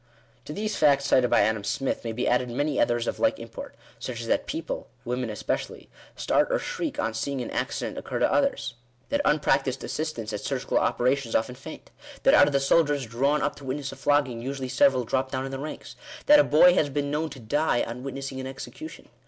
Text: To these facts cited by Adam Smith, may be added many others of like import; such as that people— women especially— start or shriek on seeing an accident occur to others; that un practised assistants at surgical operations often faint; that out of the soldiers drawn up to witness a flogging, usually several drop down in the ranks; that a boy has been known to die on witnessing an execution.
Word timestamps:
To 0.45 0.51
these 0.53 0.75
facts 0.75 1.05
cited 1.05 1.29
by 1.29 1.41
Adam 1.41 1.63
Smith, 1.63 2.03
may 2.03 2.11
be 2.11 2.27
added 2.27 2.49
many 2.49 2.79
others 2.81 3.05
of 3.05 3.19
like 3.19 3.37
import; 3.37 3.75
such 3.99 4.19
as 4.19 4.25
that 4.25 4.47
people— 4.47 4.87
women 5.05 5.29
especially— 5.29 5.91
start 6.15 6.47
or 6.51 6.57
shriek 6.57 6.97
on 6.97 7.13
seeing 7.13 7.39
an 7.39 7.51
accident 7.51 7.99
occur 7.99 8.17
to 8.17 8.33
others; 8.33 8.73
that 9.09 9.23
un 9.23 9.39
practised 9.39 9.83
assistants 9.83 10.33
at 10.33 10.39
surgical 10.41 10.79
operations 10.79 11.35
often 11.35 11.53
faint; 11.53 11.91
that 12.23 12.33
out 12.33 12.47
of 12.47 12.51
the 12.53 12.59
soldiers 12.59 13.05
drawn 13.05 13.43
up 13.43 13.53
to 13.57 13.63
witness 13.63 13.91
a 13.91 13.95
flogging, 13.95 14.41
usually 14.41 14.69
several 14.69 15.05
drop 15.05 15.29
down 15.29 15.45
in 15.45 15.51
the 15.51 15.59
ranks; 15.59 15.95
that 16.25 16.39
a 16.39 16.43
boy 16.43 16.73
has 16.73 16.89
been 16.89 17.11
known 17.11 17.29
to 17.29 17.39
die 17.39 17.83
on 17.83 18.01
witnessing 18.01 18.39
an 18.39 18.47
execution. 18.47 19.07